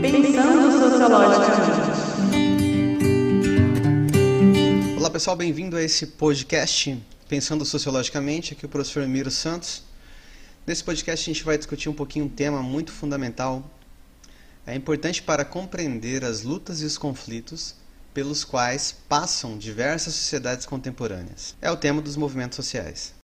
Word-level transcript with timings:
Pensando 0.00 0.72
sociologicamente. 0.78 1.60
Olá 4.96 5.10
pessoal, 5.10 5.36
bem-vindo 5.36 5.76
a 5.76 5.82
esse 5.82 6.06
podcast 6.06 6.98
Pensando 7.28 7.66
Sociologicamente. 7.66 8.54
Aqui 8.54 8.64
é 8.64 8.66
o 8.66 8.70
professor 8.70 9.06
Miro 9.06 9.30
Santos. 9.30 9.82
Nesse 10.66 10.82
podcast 10.82 11.28
a 11.28 11.34
gente 11.34 11.44
vai 11.44 11.58
discutir 11.58 11.90
um 11.90 11.94
pouquinho 11.94 12.24
um 12.24 12.28
tema 12.28 12.62
muito 12.62 12.90
fundamental. 12.90 13.70
É 14.66 14.74
importante 14.74 15.22
para 15.22 15.44
compreender 15.44 16.24
as 16.24 16.44
lutas 16.44 16.80
e 16.80 16.86
os 16.86 16.96
conflitos 16.96 17.74
pelos 18.14 18.42
quais 18.42 18.96
passam 19.06 19.58
diversas 19.58 20.14
sociedades 20.14 20.64
contemporâneas. 20.64 21.54
É 21.60 21.70
o 21.70 21.76
tema 21.76 22.00
dos 22.00 22.16
movimentos 22.16 22.56
sociais. 22.56 23.19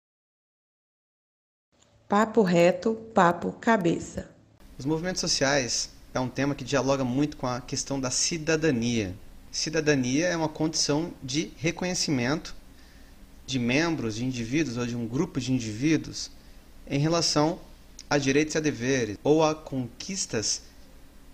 Papo 2.12 2.42
reto, 2.42 2.94
papo 3.14 3.52
cabeça. 3.52 4.28
Os 4.76 4.84
movimentos 4.84 5.18
sociais 5.18 5.88
é 6.12 6.20
um 6.20 6.28
tema 6.28 6.54
que 6.54 6.62
dialoga 6.62 7.02
muito 7.02 7.38
com 7.38 7.46
a 7.46 7.58
questão 7.58 7.98
da 7.98 8.10
cidadania. 8.10 9.16
Cidadania 9.50 10.26
é 10.26 10.36
uma 10.36 10.50
condição 10.50 11.14
de 11.22 11.54
reconhecimento 11.56 12.54
de 13.46 13.58
membros, 13.58 14.16
de 14.16 14.26
indivíduos 14.26 14.76
ou 14.76 14.86
de 14.86 14.94
um 14.94 15.08
grupo 15.08 15.40
de 15.40 15.54
indivíduos 15.54 16.30
em 16.86 16.98
relação 16.98 17.58
a 18.10 18.18
direitos 18.18 18.56
e 18.56 18.58
a 18.58 18.60
deveres 18.60 19.16
ou 19.24 19.42
a 19.42 19.54
conquistas 19.54 20.60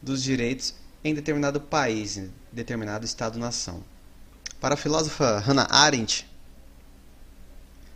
dos 0.00 0.22
direitos 0.22 0.76
em 1.02 1.12
determinado 1.12 1.60
país, 1.60 2.18
em 2.18 2.30
determinado 2.52 3.04
Estado-nação. 3.04 3.82
Para 4.60 4.74
a 4.74 4.78
filósofa 4.78 5.40
Hannah 5.40 5.66
Arendt, 5.68 6.24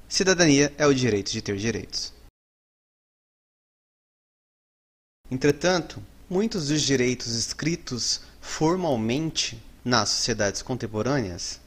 cidadania 0.09 0.75
é 0.77 0.85
o 0.85 0.93
direito 0.93 1.31
de 1.31 1.41
ter 1.41 1.57
direitos. 1.57 2.21
Entretanto, 5.33 6.05
muitos 6.29 6.69
dos 6.69 6.83
direitos 6.83 7.35
escritos 7.35 8.21
formalmente 8.39 9.59
nas 9.83 10.11
sociedades 10.11 10.61
contemporâneas, 10.61 11.59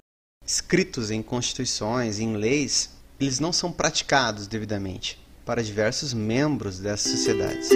escritos 0.45 1.09
em 1.09 1.23
constituições, 1.23 2.19
em 2.19 2.37
leis, 2.37 2.91
eles 3.19 3.39
não 3.39 3.51
são 3.51 3.71
praticados 3.71 4.45
devidamente 4.45 5.19
para 5.43 5.63
diversos 5.63 6.13
membros 6.13 6.77
dessas 6.77 7.11
sociedades. 7.13 7.71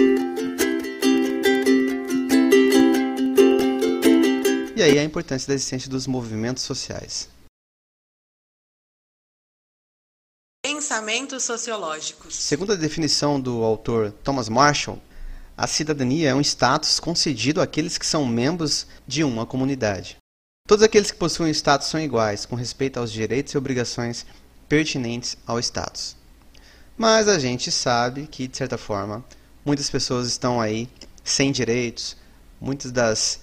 E 4.76 4.82
aí 4.84 4.96
a 4.96 5.02
importância 5.02 5.48
da 5.48 5.54
existência 5.54 5.90
dos 5.90 6.06
movimentos 6.06 6.62
sociais. 6.62 7.28
Pensamentos 10.62 11.42
sociológicos. 11.42 12.36
Segundo 12.36 12.74
a 12.74 12.76
definição 12.76 13.40
do 13.40 13.64
autor 13.64 14.12
Thomas 14.22 14.48
Marshall, 14.48 15.02
a 15.60 15.66
cidadania 15.66 16.30
é 16.30 16.34
um 16.34 16.40
status 16.40 16.98
concedido 16.98 17.60
àqueles 17.60 17.98
que 17.98 18.06
são 18.06 18.24
membros 18.24 18.86
de 19.06 19.22
uma 19.22 19.44
comunidade. 19.44 20.16
Todos 20.66 20.82
aqueles 20.82 21.10
que 21.10 21.18
possuem 21.18 21.50
status 21.50 21.88
são 21.88 22.00
iguais 22.00 22.46
com 22.46 22.56
respeito 22.56 22.98
aos 22.98 23.12
direitos 23.12 23.52
e 23.52 23.58
obrigações 23.58 24.24
pertinentes 24.66 25.36
ao 25.46 25.58
status. 25.58 26.16
Mas 26.96 27.28
a 27.28 27.38
gente 27.38 27.70
sabe 27.70 28.26
que, 28.26 28.48
de 28.48 28.56
certa 28.56 28.78
forma, 28.78 29.22
muitas 29.62 29.90
pessoas 29.90 30.26
estão 30.26 30.62
aí 30.62 30.88
sem 31.22 31.52
direitos, 31.52 32.16
muitas 32.58 32.90
das 32.90 33.40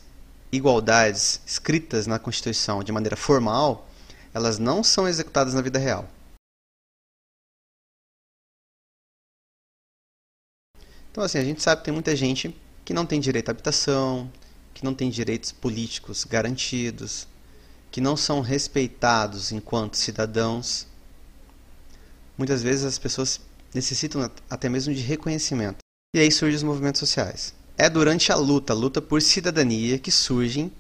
igualdades 0.51 1.39
escritas 1.45 2.07
na 2.07 2.17
Constituição 2.17 2.83
de 2.83 2.91
maneira 2.91 3.15
formal, 3.15 3.88
elas 4.33 4.57
não 4.57 4.83
são 4.83 5.07
executadas 5.07 5.53
na 5.53 5.61
vida 5.61 5.77
real. 5.77 6.09
Então, 11.17 11.25
assim, 11.25 11.39
a 11.39 11.43
gente 11.43 11.63
sabe 11.63 11.79
que 11.79 11.85
tem 11.85 11.93
muita 11.95 12.15
gente 12.15 12.55
que 12.85 12.93
não 12.93 13.03
tem 13.03 13.19
direito 13.19 13.49
à 13.49 13.51
habitação, 13.51 14.31
que 14.71 14.85
não 14.85 14.93
tem 14.93 15.09
direitos 15.09 15.51
políticos 15.51 16.23
garantidos, 16.23 17.27
que 17.89 18.00
não 18.00 18.16
são 18.16 18.39
respeitados 18.39 19.51
enquanto 19.51 19.97
cidadãos. 19.97 20.85
Muitas 22.38 22.61
vezes 22.61 22.85
as 22.85 23.00
pessoas 23.00 23.41
necessitam 23.73 24.29
até 24.47 24.69
mesmo 24.69 24.94
de 24.94 25.01
reconhecimento. 25.01 25.79
E 26.16 26.19
aí 26.19 26.31
surgem 26.31 26.56
os 26.56 26.61
movimentos 26.61 27.00
sociais. 27.00 27.51
É 27.75 27.89
durante 27.89 28.31
a 28.31 28.35
luta, 28.35 28.73
a 28.73 28.75
luta 28.75 29.01
por 29.01 29.19
cidadania, 29.19 29.97
que 29.97 30.11
surgem 30.11 30.72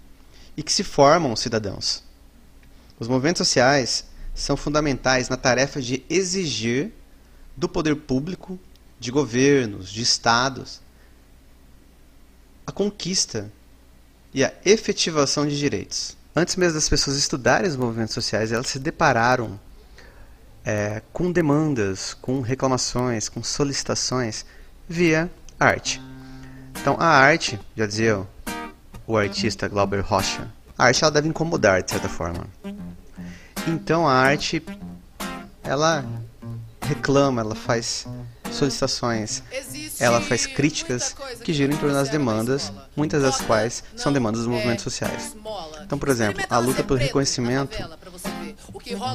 e 0.55 0.61
que 0.61 0.71
se 0.71 0.83
formam 0.83 1.35
cidadãos. 1.35 2.03
Os 2.99 3.07
movimentos 3.07 3.39
sociais 3.39 4.05
são 4.35 4.55
fundamentais 4.55 5.29
na 5.29 5.35
tarefa 5.35 5.81
de 5.81 6.05
exigir 6.07 6.91
do 7.55 7.67
poder 7.67 7.95
público 7.95 8.59
de 8.99 9.11
governos, 9.11 9.91
de 9.91 10.01
estados, 10.01 10.81
a 12.65 12.71
conquista 12.71 13.51
e 14.33 14.43
a 14.43 14.53
efetivação 14.65 15.47
de 15.47 15.57
direitos. 15.57 16.17
Antes 16.35 16.55
mesmo 16.55 16.75
das 16.75 16.89
pessoas 16.89 17.17
estudarem 17.17 17.69
os 17.69 17.75
movimentos 17.75 18.13
sociais, 18.13 18.51
elas 18.51 18.67
se 18.67 18.79
depararam 18.79 19.59
é, 20.63 21.01
com 21.13 21.31
demandas, 21.31 22.13
com 22.13 22.41
reclamações, 22.41 23.29
com 23.29 23.41
solicitações 23.41 24.45
via 24.87 25.31
arte. 25.59 26.01
Então, 26.79 26.95
a 26.99 27.07
arte, 27.07 27.59
já 27.75 27.85
dizia 27.85 28.27
o 29.07 29.17
artista 29.17 29.67
Glauber 29.67 30.01
Rocha, 30.01 30.51
a 30.77 30.85
arte 30.85 31.03
ela 31.03 31.11
deve 31.11 31.27
incomodar 31.27 31.81
de 31.81 31.91
certa 31.91 32.09
forma. 32.09 32.45
Então, 33.65 34.07
a 34.07 34.13
arte 34.13 34.61
ela 35.63 36.05
reclama, 36.81 37.41
ela 37.41 37.55
faz 37.55 38.05
solicitações, 38.51 39.43
ela 39.99 40.21
faz 40.21 40.45
críticas 40.45 41.15
que 41.43 41.53
giram 41.53 41.73
em 41.73 41.77
torno 41.77 41.95
das 41.95 42.09
demandas, 42.09 42.71
muitas 42.95 43.21
das 43.21 43.41
quais 43.41 43.83
são 43.95 44.11
demandas 44.11 44.41
dos 44.41 44.49
movimentos 44.49 44.83
sociais. 44.83 45.35
Então, 45.83 45.97
por 45.97 46.09
exemplo, 46.09 46.43
a 46.49 46.57
luta 46.59 46.83
pelo 46.83 46.99
reconhecimento 46.99 47.77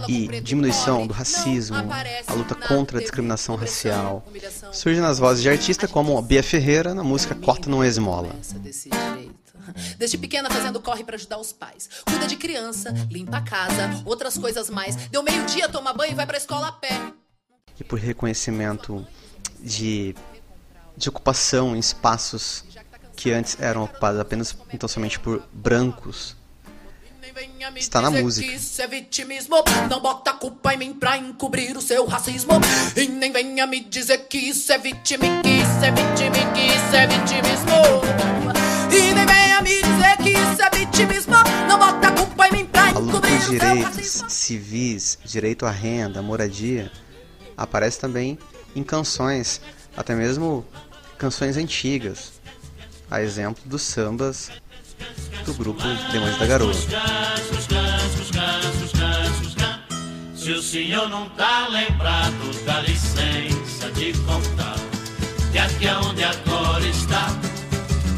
e 0.08 0.40
diminuição 0.40 1.06
do 1.06 1.12
racismo, 1.12 1.76
a 2.26 2.32
luta 2.32 2.54
contra 2.54 2.98
a 2.98 3.00
discriminação 3.00 3.56
racial, 3.56 4.26
surge 4.72 5.00
nas 5.00 5.18
vozes 5.18 5.42
de 5.42 5.50
artistas 5.50 5.90
como 5.90 6.20
Bia 6.22 6.42
Ferreira 6.42 6.94
na 6.94 7.04
música 7.04 7.34
Corta 7.34 7.68
Não 7.68 7.84
Esmola. 7.84 8.30
Desde 9.96 10.18
pequena 10.18 10.50
fazendo 10.50 10.80
corre 10.80 11.04
para 11.04 11.16
ajudar 11.16 11.38
os 11.38 11.52
pais. 11.52 11.88
Cuida 12.04 12.26
de 12.26 12.36
criança, 12.36 12.92
limpa 13.10 13.38
a 13.38 13.42
casa, 13.42 14.02
outras 14.04 14.36
coisas 14.36 14.68
mais. 14.68 14.96
Deu 15.08 15.22
meio-dia, 15.22 15.68
toma 15.68 15.92
banho 15.92 16.12
e 16.12 16.14
vai 16.14 16.26
pra 16.26 16.36
escola 16.36 16.68
a 16.68 16.72
pé. 16.72 17.12
E 17.82 17.84
por 17.84 17.98
reconhecimento 17.98 19.04
de, 19.58 20.14
de 20.96 21.08
ocupação 21.08 21.74
em 21.74 21.80
espaços 21.80 22.64
que 23.16 23.32
antes 23.32 23.60
eram 23.60 23.82
ocupados 23.82 24.20
apenas 24.20 24.56
então 24.72 24.88
somente 24.88 25.18
por 25.18 25.42
brancos 25.52 26.36
está 27.76 28.00
na 28.00 28.08
música. 28.08 28.52
Isso 28.52 28.80
é 28.80 28.86
vitimismo, 28.86 29.56
não 29.90 30.00
bota 30.00 30.32
culpa 30.34 30.74
em 30.74 30.76
mim 30.76 30.94
pra 30.94 31.16
encobrir 31.16 31.76
o 31.76 31.80
seu 31.80 32.06
racismo. 32.06 32.52
E 32.96 33.08
nem 33.08 33.32
venha 33.32 33.66
me 33.66 33.80
dizer 33.80 34.28
que 34.28 34.38
isso 34.38 34.72
é 34.72 34.76
isso 34.76 34.84
é 34.84 35.18
isso 35.56 35.84
é 36.96 37.06
vitimismo. 37.08 37.72
E 38.92 39.12
nem 39.12 39.26
venha 39.26 39.60
me 39.60 39.82
dizer 39.82 40.16
que 40.18 40.30
isso 40.30 40.62
é 40.62 40.70
vitimismo, 40.70 41.34
não 41.68 41.78
bota 41.80 42.12
culpa 42.12 42.46
em 42.46 42.52
mim 42.52 42.66
pra 42.66 42.90
encobrir 42.90 43.32
o 43.32 43.40
seu 43.40 43.50
direitos 43.50 43.84
racismo. 43.84 44.30
civis, 44.30 45.18
direito 45.24 45.66
à 45.66 45.70
renda, 45.70 46.20
à 46.20 46.22
moradia, 46.22 46.92
aparece 47.62 47.98
também 47.98 48.38
em 48.74 48.82
canções, 48.82 49.60
até 49.96 50.14
mesmo 50.14 50.66
canções 51.16 51.56
antigas. 51.56 52.32
A 53.10 53.22
exemplo 53.22 53.62
dos 53.66 53.82
sambas 53.82 54.50
do 55.44 55.54
grupo 55.54 55.82
Demônios 56.10 56.38
da 56.38 56.46
Garoa. 56.46 56.74
Se 60.34 60.50
o 60.50 60.62
senhor 60.62 61.08
não 61.08 61.28
tá 61.30 61.68
lembrado, 61.68 62.64
dá 62.64 62.80
licença 62.80 63.90
de 63.92 64.12
contar 64.20 64.76
que 65.52 65.58
aqui 65.58 65.86
é 65.86 65.96
onde 65.98 66.24
agora 66.24 66.86
está 66.86 67.28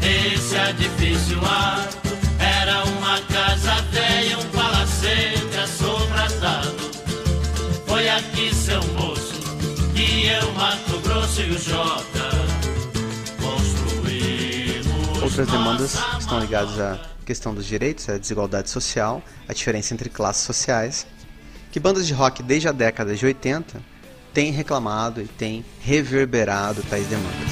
esse 0.01 0.55
edifício 0.55 1.37
alto 1.39 2.15
era 2.39 2.83
uma 2.83 3.19
casa 3.21 3.81
velha, 3.91 4.37
um 4.37 4.49
palacete 4.49 5.57
assombratado. 5.57 6.75
Foi 7.87 8.07
aqui, 8.07 8.53
seu 8.53 8.83
moço, 8.93 9.04
eu, 10.27 10.51
Mato 10.53 10.99
Grosso 11.01 11.41
e 11.41 11.51
o 11.51 11.59
Jota. 11.59 12.29
Outras 15.21 15.47
demandas 15.47 15.97
estão 16.19 16.39
ligadas 16.39 16.79
à 16.79 16.99
questão 17.25 17.53
dos 17.53 17.65
direitos, 17.65 18.07
à 18.09 18.17
desigualdade 18.17 18.69
social, 18.69 19.21
à 19.47 19.53
diferença 19.53 19.93
entre 19.93 20.09
classes 20.09 20.43
sociais, 20.43 21.05
que 21.71 21.79
bandas 21.79 22.07
de 22.07 22.13
rock 22.13 22.41
desde 22.41 22.67
a 22.67 22.71
década 22.71 23.15
de 23.15 23.25
80 23.25 23.81
têm 24.33 24.51
reclamado 24.51 25.21
e 25.21 25.27
têm 25.27 25.65
reverberado 25.81 26.81
tais 26.83 27.05
demandas. 27.07 27.51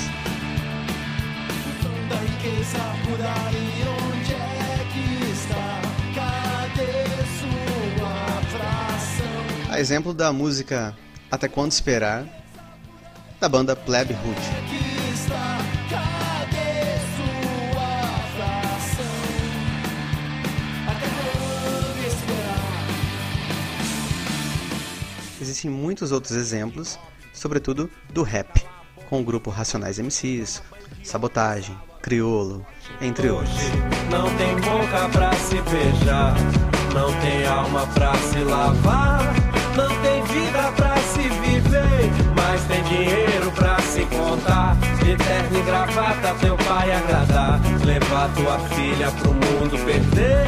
A 9.70 9.80
exemplo 9.80 10.14
da 10.14 10.32
música 10.32 10.96
Até 11.32 11.48
Quando 11.48 11.72
Esperar, 11.72 12.43
da 13.44 13.50
banda 13.50 13.76
Plebe 13.76 14.14
Hood. 14.14 14.40
Existem 25.42 25.70
muitos 25.70 26.14
outros 26.14 26.38
exemplos, 26.38 26.98
sobretudo 27.34 27.90
do 28.14 28.24
rap, 28.24 28.64
com 29.10 29.20
o 29.20 29.24
grupo 29.26 29.50
Racionais 29.50 30.00
MCs, 30.00 30.64
Sabotagem, 31.04 31.78
Criolo, 32.02 32.66
entre 33.02 33.30
outros. 33.30 33.54
Não 34.10 34.34
tem 34.38 34.56
boca 34.56 35.10
pra 35.12 35.34
se 35.34 35.56
beijar, 35.56 36.34
não 36.94 37.12
tem 37.20 37.46
alma 37.46 37.86
pra 37.88 38.16
se 38.16 38.40
lavar, 38.40 39.20
não 39.76 39.90
tem 40.02 40.24
vida 40.24 40.72
pra 40.78 40.96
se 40.96 41.24
viver, 41.24 42.33
mas 42.54 42.64
tem 42.66 42.84
dinheiro 42.84 43.52
pra 43.52 43.80
se 43.82 44.06
contar. 44.06 44.78
De 45.04 45.18
terno 45.18 45.60
e 45.60 45.62
gravata, 45.64 46.36
teu 46.40 46.56
pai 46.56 46.94
agradar, 46.94 47.60
levar 47.84 48.34
tua 48.36 48.60
filha 48.70 49.12
pro 49.12 49.34
mundo 49.34 49.86
perder 49.86 50.48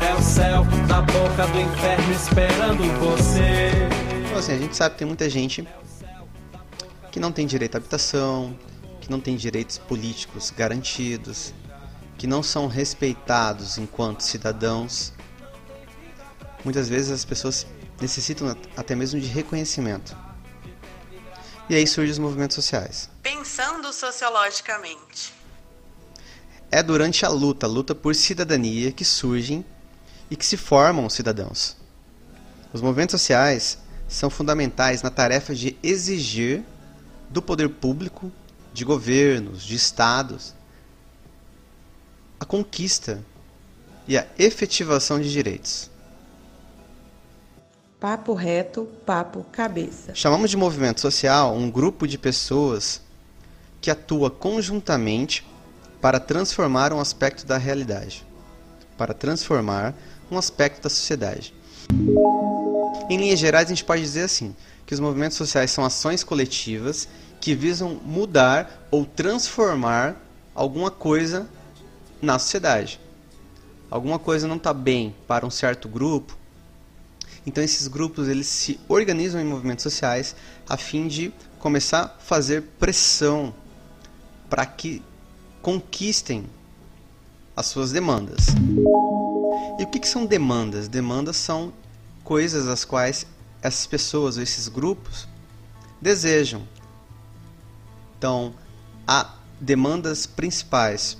É 0.00 0.14
o 0.14 0.22
céu 0.22 0.64
na 0.86 1.00
boca 1.00 1.46
do 1.46 1.60
inferno 1.60 2.12
esperando 2.12 2.82
você. 3.00 3.70
Então, 4.26 4.38
assim, 4.38 4.52
a 4.52 4.58
gente 4.58 4.76
sabe 4.76 4.92
que 4.92 4.98
tem 4.98 5.06
muita 5.06 5.30
gente 5.30 5.66
que 7.10 7.18
não 7.18 7.32
tem 7.32 7.46
direito 7.46 7.74
à 7.76 7.78
habitação, 7.78 8.54
que 9.00 9.10
não 9.10 9.18
tem 9.18 9.34
direitos 9.34 9.78
políticos 9.78 10.52
garantidos, 10.54 11.54
que 12.18 12.26
não 12.26 12.42
são 12.42 12.66
respeitados 12.66 13.78
enquanto 13.78 14.20
cidadãos. 14.20 15.14
Muitas 16.62 16.86
vezes 16.88 17.10
as 17.10 17.24
pessoas 17.24 17.66
necessitam 18.00 18.56
até 18.76 18.94
mesmo 18.94 19.20
de 19.20 19.26
reconhecimento. 19.26 20.16
E 21.68 21.74
aí 21.74 21.86
surgem 21.86 22.12
os 22.12 22.18
movimentos 22.18 22.54
sociais. 22.54 23.10
Pensando 23.22 23.92
sociologicamente. 23.92 25.34
É 26.70 26.82
durante 26.82 27.24
a 27.24 27.28
luta, 27.28 27.66
a 27.66 27.68
luta 27.68 27.94
por 27.94 28.14
cidadania, 28.14 28.92
que 28.92 29.04
surgem 29.04 29.64
e 30.30 30.36
que 30.36 30.46
se 30.46 30.56
formam 30.56 31.06
os 31.06 31.14
cidadãos. 31.14 31.76
Os 32.72 32.80
movimentos 32.80 33.20
sociais 33.20 33.78
são 34.08 34.30
fundamentais 34.30 35.02
na 35.02 35.10
tarefa 35.10 35.54
de 35.54 35.76
exigir 35.82 36.62
do 37.30 37.42
poder 37.42 37.68
público, 37.68 38.30
de 38.72 38.84
governos, 38.84 39.64
de 39.64 39.74
estados, 39.74 40.54
a 42.38 42.44
conquista 42.44 43.24
e 44.06 44.16
a 44.16 44.26
efetivação 44.38 45.20
de 45.20 45.32
direitos. 45.32 45.90
Papo 48.06 48.34
reto, 48.34 48.86
papo 49.04 49.44
cabeça. 49.50 50.14
Chamamos 50.14 50.48
de 50.48 50.56
movimento 50.56 51.00
social 51.00 51.52
um 51.52 51.68
grupo 51.68 52.06
de 52.06 52.16
pessoas 52.16 53.00
que 53.80 53.90
atua 53.90 54.30
conjuntamente 54.30 55.44
para 56.00 56.20
transformar 56.20 56.92
um 56.92 57.00
aspecto 57.00 57.44
da 57.44 57.58
realidade, 57.58 58.24
para 58.96 59.12
transformar 59.12 59.92
um 60.30 60.38
aspecto 60.38 60.84
da 60.84 60.88
sociedade. 60.88 61.52
Em 63.10 63.16
linhas 63.16 63.40
gerais, 63.40 63.66
a 63.66 63.70
gente 63.70 63.84
pode 63.84 64.02
dizer 64.02 64.22
assim: 64.22 64.54
que 64.86 64.94
os 64.94 65.00
movimentos 65.00 65.36
sociais 65.36 65.72
são 65.72 65.84
ações 65.84 66.22
coletivas 66.22 67.08
que 67.40 67.56
visam 67.56 68.00
mudar 68.04 68.86
ou 68.88 69.04
transformar 69.04 70.14
alguma 70.54 70.92
coisa 70.92 71.48
na 72.22 72.38
sociedade. 72.38 73.00
Alguma 73.90 74.20
coisa 74.20 74.46
não 74.46 74.58
está 74.58 74.72
bem 74.72 75.12
para 75.26 75.44
um 75.44 75.50
certo 75.50 75.88
grupo, 75.88 76.38
então 77.46 77.62
esses 77.62 77.86
grupos 77.86 78.28
eles 78.28 78.48
se 78.48 78.78
organizam 78.88 79.40
em 79.40 79.44
movimentos 79.44 79.84
sociais 79.84 80.34
a 80.68 80.76
fim 80.76 81.06
de 81.06 81.32
começar 81.60 82.02
a 82.02 82.08
fazer 82.08 82.62
pressão 82.78 83.54
para 84.50 84.66
que 84.66 85.02
conquistem 85.62 86.46
as 87.56 87.66
suas 87.66 87.92
demandas. 87.92 88.46
E 89.78 89.82
o 89.82 89.86
que, 89.86 89.98
que 89.98 90.08
são 90.08 90.26
demandas? 90.26 90.88
Demandas 90.88 91.36
são 91.36 91.72
coisas 92.22 92.68
as 92.68 92.84
quais 92.84 93.26
essas 93.62 93.86
pessoas 93.86 94.36
ou 94.36 94.42
esses 94.42 94.68
grupos 94.68 95.26
desejam. 96.00 96.62
Então, 98.18 98.54
há 99.06 99.34
demandas 99.60 100.26
principais 100.26 101.16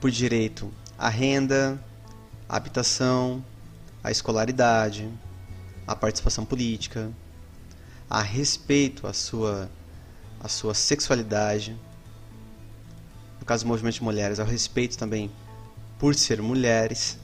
por 0.00 0.10
direito 0.10 0.72
à 0.98 1.08
renda, 1.08 1.82
à 2.48 2.56
habitação, 2.56 3.44
à 4.02 4.10
escolaridade, 4.10 5.08
à 5.86 5.94
participação 5.94 6.44
política, 6.44 7.10
a 8.08 8.20
respeito 8.20 9.06
à 9.06 9.12
sua, 9.12 9.70
à 10.40 10.48
sua 10.48 10.74
sexualidade. 10.74 11.76
No 13.40 13.46
caso 13.46 13.64
do 13.64 13.68
movimento 13.68 13.94
de 13.94 14.02
mulheres, 14.02 14.38
ao 14.38 14.46
respeito 14.46 14.96
também 14.96 15.30
por 15.98 16.14
ser 16.14 16.40
mulheres, 16.42 17.18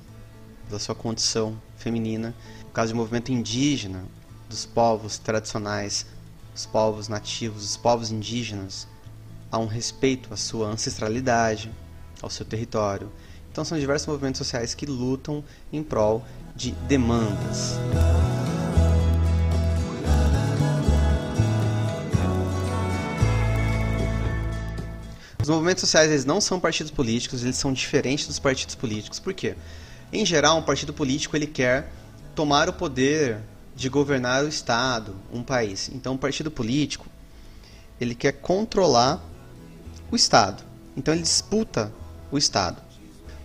da 0.69 0.79
sua 0.79 0.95
condição 0.95 1.61
feminina. 1.77 2.35
No 2.65 2.71
caso 2.71 2.93
do 2.93 2.97
movimento 2.97 3.33
indígena, 3.33 4.05
dos 4.49 4.67
povos 4.67 5.19
tradicionais, 5.19 6.07
os 6.55 6.67
povos 6.67 7.09
nativos, 7.09 7.65
os 7.65 7.77
povos 7.77 8.11
indígenas, 8.11 8.87
há 9.51 9.59
um 9.59 9.67
respeito 9.67 10.33
à 10.33 10.37
sua 10.37 10.69
ancestralidade, 10.69 11.71
ao 12.21 12.31
seu 12.31 12.45
território. 12.45 13.11
Então 13.51 13.65
são 13.65 13.79
diversos 13.79 14.07
movimentos 14.07 14.39
sociais 14.39 14.75
que 14.75 14.87
lutam 14.87 15.43
em 15.73 15.83
prol 15.83 16.25
de 16.55 16.73
demandas. 16.73 17.79
Os 25.49 25.55
movimentos 25.55 25.81
sociais 25.81 26.11
eles 26.11 26.27
não 26.27 26.43
são 26.43 26.61
partidos 26.61 26.93
políticos, 26.93 27.43
eles 27.43 27.57
são 27.57 27.73
diferentes 27.73 28.27
dos 28.27 28.39
partidos 28.39 28.75
políticos. 28.75 29.19
Por 29.19 29.33
quê? 29.33 29.57
Em 30.13 30.27
geral, 30.27 30.59
um 30.59 30.63
partido 30.63 30.93
político 30.93 31.35
ele 31.35 31.47
quer 31.47 31.91
tomar 32.35 32.69
o 32.69 32.73
poder 32.75 33.39
de 33.75 33.89
governar 33.89 34.45
o 34.45 34.49
estado, 34.49 35.17
um 35.33 35.43
país. 35.43 35.89
Então, 35.95 36.13
um 36.13 36.19
partido 36.19 36.51
político 36.51 37.07
ele 37.99 38.15
quer 38.15 38.33
controlar 38.33 39.25
o 40.11 40.17
estado. 40.17 40.63
Então, 40.95 41.15
ele 41.15 41.23
disputa 41.23 41.91
o 42.31 42.37
estado. 42.37 42.83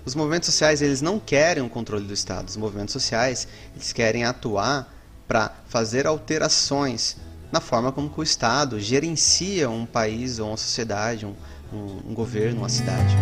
Os 0.03 0.13
movimentos 0.13 0.47
sociais 0.47 0.81
eles 0.81 1.01
não 1.01 1.17
querem 1.17 1.63
o 1.63 1.69
controle 1.69 2.05
do 2.05 2.13
estado. 2.13 2.49
Os 2.49 2.57
movimentos 2.57 2.91
sociais 2.91 3.47
eles 3.73 3.93
querem 3.93 4.25
atuar 4.25 4.93
para 5.25 5.55
fazer 5.69 6.05
alterações 6.05 7.15
na 7.49 7.61
forma 7.61 7.91
como 7.91 8.11
o 8.13 8.23
estado 8.23 8.79
gerencia 8.79 9.69
um 9.69 9.85
país 9.85 10.39
ou 10.39 10.47
uma 10.49 10.57
sociedade, 10.57 11.23
um, 11.23 11.35
um, 11.73 12.11
um 12.11 12.13
governo, 12.13 12.59
uma 12.59 12.69
cidade. 12.69 13.15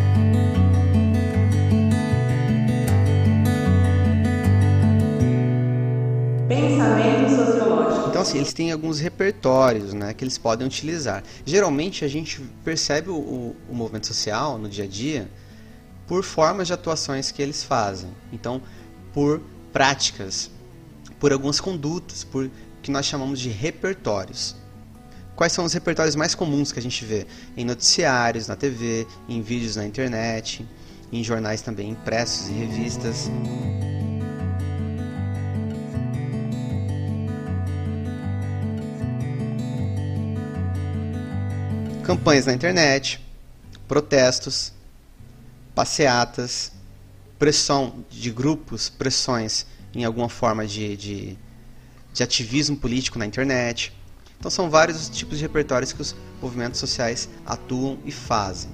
Pensamento 6.47 7.29
sociológico. 7.29 8.09
Então, 8.09 8.21
assim, 8.21 8.37
eles 8.37 8.53
têm 8.53 8.71
alguns 8.71 8.99
repertórios 8.99 9.93
né, 9.93 10.13
que 10.13 10.23
eles 10.23 10.37
podem 10.37 10.67
utilizar. 10.67 11.23
Geralmente, 11.45 12.03
a 12.03 12.07
gente 12.07 12.41
percebe 12.63 13.09
o, 13.09 13.15
o, 13.15 13.55
o 13.69 13.73
movimento 13.73 14.07
social 14.07 14.57
no 14.57 14.67
dia 14.67 14.83
a 14.83 14.87
dia 14.87 15.29
por 16.07 16.23
formas 16.23 16.67
de 16.67 16.73
atuações 16.73 17.31
que 17.31 17.41
eles 17.41 17.63
fazem. 17.63 18.09
Então, 18.33 18.61
por 19.13 19.41
práticas, 19.71 20.51
por 21.19 21.31
algumas 21.31 21.59
condutas, 21.59 22.23
por 22.23 22.49
que 22.81 22.91
nós 22.91 23.05
chamamos 23.05 23.39
de 23.39 23.49
repertórios. 23.49 24.55
Quais 25.35 25.53
são 25.53 25.65
os 25.65 25.73
repertórios 25.73 26.15
mais 26.15 26.35
comuns 26.35 26.71
que 26.71 26.79
a 26.79 26.81
gente 26.81 27.03
vê 27.05 27.25
em 27.57 27.65
noticiários, 27.65 28.47
na 28.47 28.55
TV, 28.55 29.07
em 29.27 29.41
vídeos 29.41 29.75
na 29.75 29.85
internet, 29.85 30.67
em 31.11 31.23
jornais 31.23 31.61
também 31.61 31.89
impressos 31.89 32.49
e 32.49 32.53
revistas? 32.53 33.29
Campanhas 42.03 42.45
na 42.45 42.53
internet, 42.53 43.19
protestos, 43.87 44.73
passeatas, 45.73 46.71
pressão 47.39 48.05
de 48.09 48.29
grupos, 48.29 48.89
pressões 48.89 49.65
em 49.95 50.03
alguma 50.03 50.29
forma 50.29 50.67
de, 50.67 50.95
de, 50.95 51.37
de 52.13 52.23
ativismo 52.23 52.77
político 52.77 53.17
na 53.17 53.25
internet. 53.25 53.93
Então 54.41 54.49
são 54.49 54.71
vários 54.71 54.99
os 54.99 55.07
tipos 55.07 55.37
de 55.37 55.43
repertórios 55.43 55.93
que 55.93 56.01
os 56.01 56.15
movimentos 56.41 56.79
sociais 56.79 57.29
atuam 57.45 57.99
e 58.03 58.11
fazem. 58.11 58.71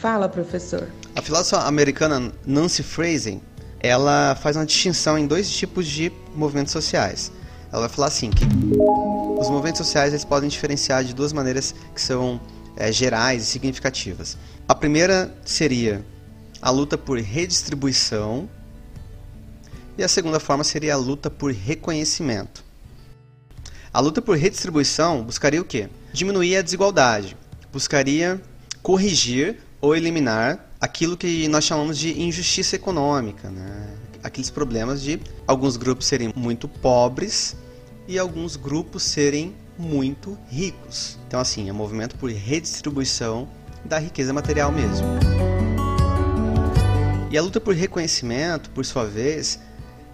Fala, 0.00 0.26
professor. 0.26 0.88
A 1.14 1.20
filósofa 1.20 1.66
americana 1.68 2.32
Nancy 2.46 2.82
Fraser, 2.82 3.38
ela 3.78 4.34
faz 4.40 4.56
uma 4.56 4.64
distinção 4.64 5.18
em 5.18 5.26
dois 5.26 5.50
tipos 5.50 5.86
de 5.86 6.10
movimentos 6.34 6.72
sociais. 6.72 7.30
Ela 7.70 7.82
vai 7.82 7.88
falar 7.90 8.06
assim 8.06 8.30
que 8.30 8.46
os 9.38 9.50
movimentos 9.50 9.86
sociais 9.86 10.14
eles 10.14 10.24
podem 10.24 10.48
diferenciar 10.48 11.04
de 11.04 11.14
duas 11.14 11.34
maneiras 11.34 11.74
que 11.94 12.00
são 12.00 12.40
é, 12.74 12.90
gerais 12.90 13.42
e 13.42 13.46
significativas. 13.46 14.38
A 14.66 14.74
primeira 14.74 15.30
seria 15.44 16.02
a 16.62 16.70
luta 16.70 16.96
por 16.96 17.18
redistribuição 17.18 18.48
e 19.98 20.02
a 20.02 20.08
segunda 20.08 20.40
forma 20.40 20.64
seria 20.64 20.94
a 20.94 20.96
luta 20.96 21.28
por 21.28 21.52
reconhecimento. 21.52 22.71
A 23.94 24.00
luta 24.00 24.22
por 24.22 24.38
redistribuição 24.38 25.22
buscaria 25.22 25.60
o 25.60 25.64
quê? 25.66 25.86
Diminuir 26.14 26.56
a 26.56 26.62
desigualdade, 26.62 27.36
buscaria 27.70 28.40
corrigir 28.82 29.58
ou 29.82 29.94
eliminar 29.94 30.72
aquilo 30.80 31.14
que 31.14 31.46
nós 31.48 31.64
chamamos 31.64 31.98
de 31.98 32.18
injustiça 32.18 32.74
econômica, 32.74 33.50
né? 33.50 33.94
aqueles 34.22 34.48
problemas 34.48 35.02
de 35.02 35.20
alguns 35.46 35.76
grupos 35.76 36.06
serem 36.06 36.32
muito 36.34 36.66
pobres 36.66 37.54
e 38.08 38.18
alguns 38.18 38.56
grupos 38.56 39.02
serem 39.02 39.54
muito 39.78 40.38
ricos. 40.48 41.18
Então, 41.28 41.38
assim, 41.38 41.68
é 41.68 41.72
um 41.72 41.76
movimento 41.76 42.16
por 42.16 42.30
redistribuição 42.30 43.46
da 43.84 43.98
riqueza 43.98 44.32
material 44.32 44.72
mesmo. 44.72 45.06
E 47.30 47.36
a 47.36 47.42
luta 47.42 47.60
por 47.60 47.74
reconhecimento, 47.74 48.70
por 48.70 48.86
sua 48.86 49.04
vez, 49.04 49.58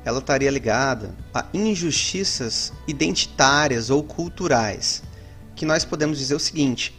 ela 0.09 0.21
estaria 0.21 0.51
ligada 0.51 1.15
a 1.35 1.45
injustiças 1.53 2.73
identitárias 2.87 3.91
ou 3.91 4.03
culturais, 4.03 5.03
que 5.55 5.67
nós 5.67 5.85
podemos 5.85 6.17
dizer 6.17 6.35
o 6.35 6.39
seguinte: 6.39 6.99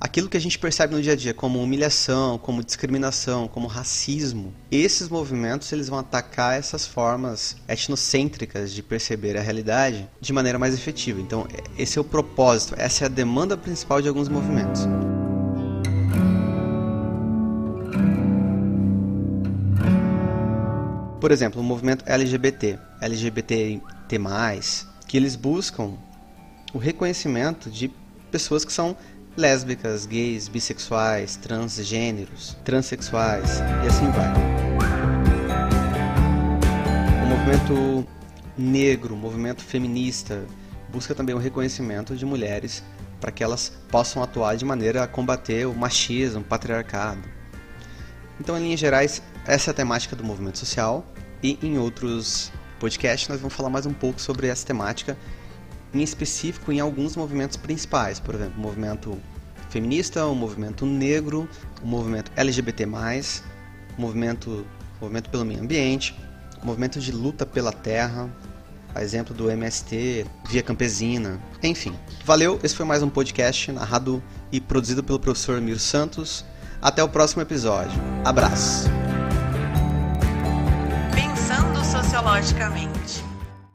aquilo 0.00 0.28
que 0.28 0.36
a 0.36 0.40
gente 0.40 0.56
percebe 0.56 0.94
no 0.94 1.02
dia 1.02 1.14
a 1.14 1.16
dia 1.16 1.34
como 1.34 1.60
humilhação, 1.60 2.38
como 2.38 2.62
discriminação, 2.62 3.48
como 3.48 3.66
racismo, 3.66 4.54
esses 4.70 5.08
movimentos 5.08 5.72
eles 5.72 5.88
vão 5.88 5.98
atacar 5.98 6.56
essas 6.56 6.86
formas 6.86 7.56
etnocêntricas 7.66 8.72
de 8.72 8.84
perceber 8.84 9.36
a 9.36 9.42
realidade 9.42 10.08
de 10.20 10.32
maneira 10.32 10.56
mais 10.56 10.74
efetiva. 10.74 11.20
Então, 11.20 11.48
esse 11.76 11.98
é 11.98 12.00
o 12.00 12.04
propósito, 12.04 12.76
essa 12.78 13.04
é 13.04 13.06
a 13.06 13.10
demanda 13.10 13.56
principal 13.56 14.00
de 14.00 14.06
alguns 14.06 14.28
movimentos. 14.28 14.82
Por 21.24 21.32
exemplo, 21.32 21.62
o 21.62 21.64
movimento 21.64 22.04
LGBT, 22.06 22.78
LGBT+, 23.00 23.80
que 25.08 25.16
eles 25.16 25.34
buscam 25.36 25.94
o 26.74 26.76
reconhecimento 26.76 27.70
de 27.70 27.90
pessoas 28.30 28.62
que 28.62 28.70
são 28.70 28.94
lésbicas, 29.34 30.04
gays, 30.04 30.48
bissexuais, 30.48 31.36
transgêneros, 31.36 32.58
transexuais 32.62 33.58
e 33.82 33.88
assim 33.88 34.10
vai. 34.10 34.34
O 37.22 37.26
movimento 37.26 38.06
negro, 38.58 39.14
o 39.14 39.16
movimento 39.16 39.64
feminista, 39.64 40.44
busca 40.92 41.14
também 41.14 41.34
o 41.34 41.38
reconhecimento 41.38 42.14
de 42.14 42.26
mulheres 42.26 42.84
para 43.18 43.32
que 43.32 43.42
elas 43.42 43.72
possam 43.88 44.22
atuar 44.22 44.58
de 44.58 44.64
maneira 44.66 45.02
a 45.02 45.06
combater 45.06 45.66
o 45.66 45.74
machismo, 45.74 46.42
o 46.42 46.44
patriarcado. 46.44 47.22
Então, 48.38 48.58
em 48.58 48.64
linhas 48.64 48.80
gerais, 48.80 49.22
essa 49.46 49.70
é 49.70 49.72
a 49.72 49.74
temática 49.74 50.14
do 50.14 50.22
movimento 50.22 50.58
social 50.58 51.13
e 51.44 51.58
em 51.62 51.78
outros 51.78 52.50
podcasts 52.80 53.28
nós 53.28 53.38
vamos 53.38 53.54
falar 53.54 53.68
mais 53.68 53.84
um 53.84 53.92
pouco 53.92 54.18
sobre 54.20 54.46
essa 54.46 54.66
temática 54.66 55.16
em 55.92 56.02
específico 56.02 56.72
em 56.72 56.80
alguns 56.80 57.14
movimentos 57.14 57.56
principais, 57.56 58.18
por 58.18 58.34
exemplo, 58.34 58.54
o 58.56 58.60
movimento 58.60 59.20
feminista, 59.68 60.26
o 60.26 60.34
movimento 60.34 60.86
negro, 60.86 61.48
o 61.82 61.86
movimento 61.86 62.32
LGBT+, 62.34 62.86
o 62.86 64.00
movimento, 64.00 64.66
o 64.98 65.04
movimento 65.04 65.30
pelo 65.30 65.44
meio 65.44 65.60
ambiente, 65.60 66.18
o 66.62 66.66
movimento 66.66 66.98
de 66.98 67.12
luta 67.12 67.44
pela 67.44 67.72
terra, 67.72 68.28
a 68.94 69.02
exemplo 69.02 69.34
do 69.34 69.50
MST, 69.50 70.26
Via 70.48 70.62
Campesina, 70.62 71.40
enfim. 71.62 71.94
Valeu, 72.24 72.58
esse 72.62 72.74
foi 72.74 72.86
mais 72.86 73.02
um 73.02 73.08
podcast 73.08 73.70
narrado 73.70 74.22
e 74.50 74.60
produzido 74.60 75.02
pelo 75.04 75.20
professor 75.20 75.60
Mir 75.60 75.78
Santos. 75.78 76.44
Até 76.80 77.02
o 77.02 77.08
próximo 77.08 77.42
episódio. 77.42 78.00
Abraço. 78.24 79.03
Pensando 82.34 82.48
sociologicamente. 82.48 83.23